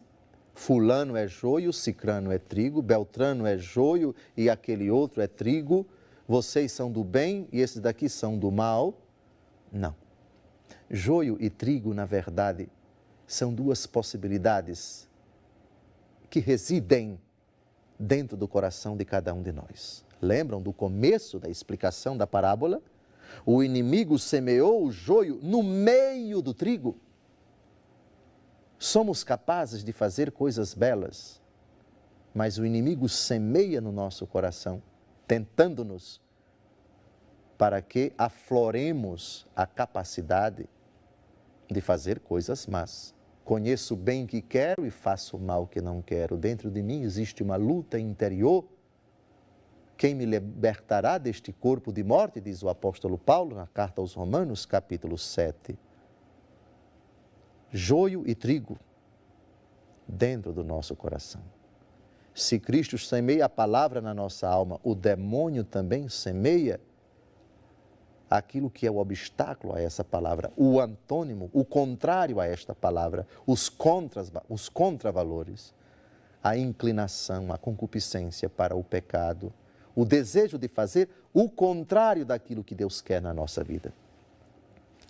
Fulano 0.61 1.17
é 1.17 1.27
joio, 1.27 1.73
Cicrano 1.73 2.31
é 2.31 2.39
trigo, 2.39 2.83
Beltrano 2.83 3.47
é 3.47 3.57
joio 3.57 4.15
e 4.37 4.51
aquele 4.51 4.91
outro 4.91 5.23
é 5.23 5.27
trigo. 5.27 5.87
Vocês 6.29 6.71
são 6.71 6.93
do 6.93 7.03
bem 7.03 7.49
e 7.51 7.63
esses 7.63 7.81
daqui 7.81 8.11
são 8.11 8.39
do 8.39 8.51
mal. 8.51 8.93
Não. 9.73 9.97
Joio 10.91 11.39
e 11.41 11.49
trigo, 11.49 11.95
na 11.95 12.05
verdade, 12.05 12.69
são 13.27 13.55
duas 13.55 13.87
possibilidades 13.87 15.09
que 16.29 16.41
residem 16.41 17.19
dentro 17.99 18.37
do 18.37 18.47
coração 18.47 18.99
de 18.99 19.05
cada 19.07 19.33
um 19.33 19.43
de 19.43 19.53
nós. 19.53 20.05
Lembram 20.21 20.61
do 20.61 20.75
começo 20.75 21.39
da 21.39 21.49
explicação 21.49 22.19
da 22.19 22.27
parábola? 22.27 22.83
O 23.47 23.63
inimigo 23.63 24.19
semeou 24.19 24.85
o 24.85 24.93
joio 24.93 25.41
no 25.43 25.63
meio 25.63 26.43
do 26.43 26.53
trigo. 26.53 26.99
Somos 28.83 29.23
capazes 29.23 29.85
de 29.85 29.93
fazer 29.93 30.33
coisas 30.33 30.73
belas, 30.73 31.39
mas 32.35 32.57
o 32.57 32.65
inimigo 32.65 33.11
semeia 33.11 33.79
no 33.79 33.93
nosso 33.93 34.27
coração, 34.27 34.83
tentando-nos 35.29 36.19
para 37.59 37.83
que 37.83 38.11
afloremos 38.17 39.47
a 39.55 39.67
capacidade 39.67 40.67
de 41.71 41.81
fazer 41.83 42.21
coisas 42.21 42.67
más. 42.67 43.15
Conheço 43.45 43.93
o 43.93 43.97
bem 43.99 44.27
que 44.27 44.41
quero 44.41 44.87
e 44.87 44.91
faço 44.91 45.37
o 45.37 45.41
mal 45.41 45.67
que 45.67 45.83
não 45.83 46.01
quero. 46.01 46.39
Dentro 46.39 46.71
de 46.71 46.83
mim 46.83 47.03
existe 47.03 47.43
uma 47.43 47.57
luta 47.57 48.01
interior. 48.01 48.65
Quem 49.95 50.15
me 50.15 50.25
libertará 50.25 51.19
deste 51.19 51.53
corpo 51.53 51.93
de 51.93 52.03
morte, 52.03 52.41
diz 52.41 52.63
o 52.63 52.71
apóstolo 52.71 53.19
Paulo 53.19 53.57
na 53.57 53.67
carta 53.67 54.01
aos 54.01 54.15
Romanos, 54.15 54.65
capítulo 54.65 55.19
7 55.19 55.79
joio 57.73 58.23
e 58.27 58.35
trigo 58.35 58.79
dentro 60.07 60.53
do 60.53 60.65
nosso 60.65 60.95
coração. 60.97 61.41
Se 62.35 62.59
Cristo 62.59 62.97
semeia 62.99 63.47
a 63.47 63.49
palavra 63.49 64.01
na 64.01 64.15
nossa 64.15 64.49
alma, 64.49 64.81
o 64.83 64.95
demônio 64.95 65.65
também 65.65 66.09
semeia 66.09 66.81
aquilo 68.29 68.71
que 68.71 68.87
é 68.87 68.91
o 68.91 68.99
obstáculo 68.99 69.75
a 69.75 69.81
essa 69.81 70.05
palavra, 70.05 70.53
o 70.57 70.81
antônimo, 70.81 71.51
o 71.53 71.65
contrário 71.65 72.39
a 72.39 72.47
esta 72.47 72.75
palavra, 72.75 73.27
os, 73.45 73.69
contras, 73.69 74.31
os 74.49 74.69
contravalores, 74.69 75.75
a 76.43 76.57
inclinação, 76.57 77.53
a 77.53 77.59
concupiscência 77.59 78.49
para 78.49 78.77
o 78.77 78.85
pecado, 78.85 79.53
o 79.97 80.05
desejo 80.05 80.57
de 80.57 80.69
fazer 80.69 81.11
o 81.35 81.49
contrário 81.49 82.25
daquilo 82.25 82.63
que 82.63 82.75
Deus 82.75 83.01
quer 83.01 83.21
na 83.21 83.35
nossa 83.35 83.65
vida. 83.65 83.93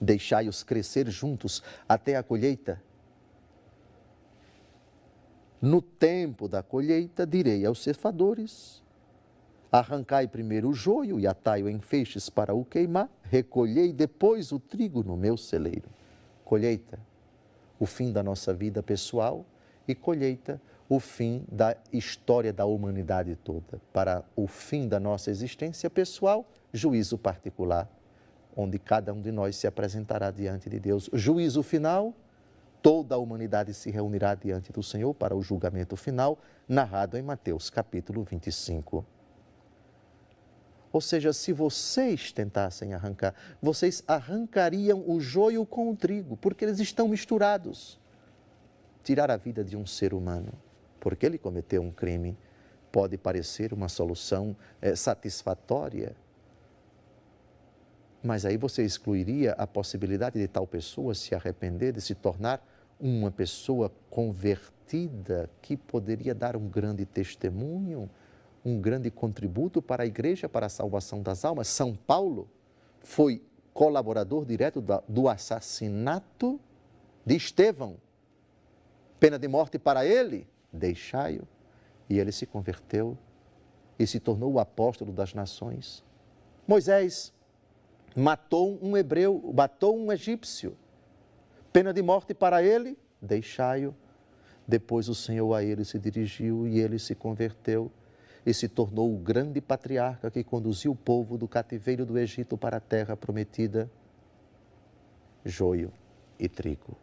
Deixai-os 0.00 0.62
crescer 0.62 1.10
juntos 1.10 1.62
até 1.86 2.16
a 2.16 2.22
colheita. 2.22 2.82
No 5.60 5.82
tempo 5.82 6.48
da 6.48 6.62
colheita, 6.62 7.26
direi 7.26 7.66
aos 7.66 7.82
cefadores: 7.82 8.82
Arrancai 9.70 10.26
primeiro 10.26 10.70
o 10.70 10.74
joio 10.74 11.20
e 11.20 11.26
atai-o 11.26 11.68
em 11.68 11.78
feixes 11.80 12.30
para 12.30 12.54
o 12.54 12.64
queimar, 12.64 13.10
recolhei 13.24 13.92
depois 13.92 14.52
o 14.52 14.58
trigo 14.58 15.02
no 15.02 15.18
meu 15.18 15.36
celeiro. 15.36 15.90
Colheita, 16.46 16.98
o 17.78 17.84
fim 17.84 18.10
da 18.10 18.22
nossa 18.22 18.54
vida 18.54 18.82
pessoal, 18.82 19.44
e 19.86 19.94
colheita, 19.94 20.60
o 20.88 20.98
fim 20.98 21.44
da 21.52 21.76
história 21.92 22.54
da 22.54 22.64
humanidade 22.64 23.36
toda. 23.36 23.80
Para 23.92 24.24
o 24.34 24.46
fim 24.46 24.88
da 24.88 24.98
nossa 24.98 25.30
existência 25.30 25.90
pessoal, 25.90 26.50
juízo 26.72 27.18
particular 27.18 27.88
onde 28.56 28.78
cada 28.78 29.12
um 29.12 29.20
de 29.20 29.30
nós 29.30 29.56
se 29.56 29.66
apresentará 29.66 30.30
diante 30.30 30.68
de 30.68 30.78
Deus. 30.78 31.08
Juízo 31.12 31.62
final, 31.62 32.14
toda 32.82 33.14
a 33.14 33.18
humanidade 33.18 33.74
se 33.74 33.90
reunirá 33.90 34.34
diante 34.34 34.72
do 34.72 34.82
Senhor 34.82 35.14
para 35.14 35.36
o 35.36 35.42
julgamento 35.42 35.96
final, 35.96 36.38
narrado 36.68 37.16
em 37.16 37.22
Mateus 37.22 37.70
capítulo 37.70 38.24
25. 38.24 39.04
Ou 40.92 41.00
seja, 41.00 41.32
se 41.32 41.52
vocês 41.52 42.32
tentassem 42.32 42.94
arrancar, 42.94 43.34
vocês 43.62 44.02
arrancariam 44.08 45.04
o 45.06 45.20
joio 45.20 45.64
com 45.64 45.90
o 45.90 45.96
trigo, 45.96 46.36
porque 46.36 46.64
eles 46.64 46.80
estão 46.80 47.06
misturados. 47.06 47.98
Tirar 49.04 49.30
a 49.30 49.36
vida 49.36 49.62
de 49.62 49.76
um 49.76 49.86
ser 49.86 50.12
humano, 50.12 50.52
porque 50.98 51.24
ele 51.24 51.38
cometeu 51.38 51.80
um 51.80 51.92
crime, 51.92 52.36
pode 52.90 53.16
parecer 53.16 53.72
uma 53.72 53.88
solução 53.88 54.56
é, 54.82 54.96
satisfatória 54.96 56.14
mas 58.22 58.44
aí 58.44 58.56
você 58.56 58.82
excluiria 58.84 59.52
a 59.52 59.66
possibilidade 59.66 60.38
de 60.38 60.46
tal 60.46 60.66
pessoa 60.66 61.14
se 61.14 61.34
arrepender, 61.34 61.92
de 61.92 62.00
se 62.00 62.14
tornar 62.14 62.64
uma 63.00 63.30
pessoa 63.30 63.90
convertida 64.10 65.48
que 65.62 65.76
poderia 65.76 66.34
dar 66.34 66.54
um 66.54 66.68
grande 66.68 67.06
testemunho, 67.06 68.10
um 68.62 68.78
grande 68.78 69.10
contributo 69.10 69.80
para 69.80 70.02
a 70.02 70.06
igreja, 70.06 70.48
para 70.48 70.66
a 70.66 70.68
salvação 70.68 71.22
das 71.22 71.44
almas. 71.44 71.68
São 71.68 71.94
Paulo 71.94 72.48
foi 73.00 73.42
colaborador 73.72 74.44
direto 74.44 74.84
do 75.08 75.28
assassinato 75.28 76.60
de 77.24 77.36
Estevão. 77.36 77.96
Pena 79.18 79.38
de 79.38 79.48
morte 79.48 79.78
para 79.78 80.04
ele, 80.04 80.46
deixai-o. 80.70 81.48
E 82.08 82.18
ele 82.18 82.32
se 82.32 82.44
converteu 82.44 83.16
e 83.98 84.06
se 84.06 84.20
tornou 84.20 84.52
o 84.52 84.58
apóstolo 84.58 85.12
das 85.12 85.32
nações. 85.32 86.04
Moisés 86.66 87.32
matou 88.16 88.78
um 88.82 88.96
hebreu, 88.96 89.52
matou 89.54 89.96
um 89.96 90.12
egípcio. 90.12 90.76
Pena 91.72 91.92
de 91.92 92.02
morte 92.02 92.34
para 92.34 92.62
ele, 92.62 92.98
deixai-o. 93.20 93.94
Depois 94.66 95.08
o 95.08 95.14
Senhor 95.14 95.52
a 95.54 95.62
ele 95.62 95.84
se 95.84 95.98
dirigiu 95.98 96.66
e 96.66 96.80
ele 96.80 96.98
se 96.98 97.14
converteu 97.14 97.90
e 98.44 98.54
se 98.54 98.68
tornou 98.68 99.12
o 99.14 99.18
grande 99.18 99.60
patriarca 99.60 100.30
que 100.30 100.42
conduziu 100.42 100.92
o 100.92 100.96
povo 100.96 101.36
do 101.36 101.46
cativeiro 101.46 102.06
do 102.06 102.18
Egito 102.18 102.56
para 102.56 102.78
a 102.78 102.80
terra 102.80 103.16
prometida. 103.16 103.90
Joio 105.44 105.92
e 106.38 106.48
trigo, 106.48 106.96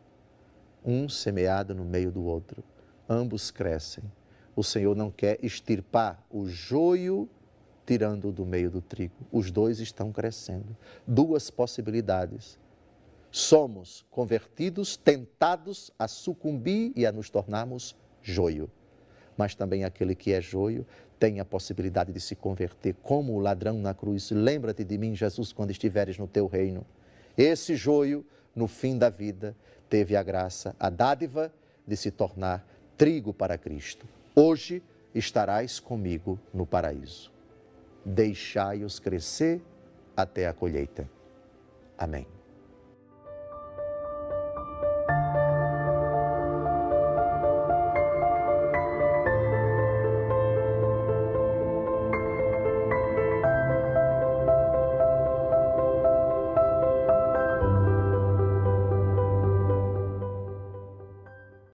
um 0.83 1.09
semeado 1.09 1.73
no 1.73 1.83
meio 1.83 2.11
do 2.11 2.23
outro, 2.23 2.63
ambos 3.09 3.51
crescem. 3.51 4.03
O 4.55 4.63
Senhor 4.63 4.95
não 4.95 5.11
quer 5.11 5.43
extirpar 5.43 6.23
o 6.29 6.47
joio 6.47 7.29
tirando 7.87 8.33
do 8.33 8.45
meio 8.45 8.69
do 8.69 8.81
trigo. 8.81 9.15
Os 9.31 9.49
dois 9.49 9.79
estão 9.79 10.11
crescendo. 10.11 10.75
Duas 11.07 11.49
possibilidades. 11.49 12.59
Somos 13.31 14.05
convertidos, 14.11 14.97
tentados 14.97 15.89
a 15.97 16.05
sucumbir 16.05 16.91
e 16.97 17.05
a 17.05 17.13
nos 17.13 17.29
tornarmos 17.29 17.95
joio. 18.21 18.69
Mas 19.37 19.55
também 19.55 19.85
aquele 19.85 20.15
que 20.15 20.33
é 20.33 20.41
joio 20.41 20.85
tem 21.17 21.39
a 21.39 21.45
possibilidade 21.45 22.11
de 22.11 22.19
se 22.19 22.35
converter 22.35 22.93
como 23.01 23.33
o 23.33 23.39
ladrão 23.39 23.79
na 23.79 23.93
cruz. 23.93 24.31
Lembra-te 24.31 24.83
de 24.83 24.97
mim, 24.97 25.15
Jesus, 25.15 25.53
quando 25.53 25.71
estiveres 25.71 26.17
no 26.17 26.27
teu 26.27 26.45
reino. 26.45 26.85
Esse 27.37 27.75
joio, 27.75 28.25
no 28.53 28.67
fim 28.67 28.97
da 28.97 29.09
vida, 29.09 29.55
teve 29.89 30.15
a 30.15 30.23
graça, 30.23 30.75
a 30.77 30.89
dádiva 30.89 31.53
de 31.87 31.95
se 31.95 32.11
tornar 32.11 32.67
trigo 32.97 33.33
para 33.33 33.57
Cristo. 33.57 34.05
Hoje 34.35 34.83
estarás 35.15 35.79
comigo 35.79 36.37
no 36.53 36.65
paraíso 36.65 37.36
deixai-os 38.07 38.99
crescer 38.99 39.61
até 40.15 40.47
a 40.47 40.53
colheita. 40.53 41.09
Amém. 41.97 42.25